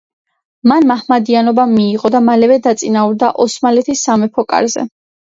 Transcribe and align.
მან 0.69 0.85
მაჰმადიანობა 0.91 1.65
მიიღო 1.73 2.09
და 2.15 2.21
მალევე 2.29 2.57
დაწინაურდა 2.67 3.29
ოსმალეთის 3.45 4.01
სამეფო 4.07 4.47
კარზე. 4.55 4.87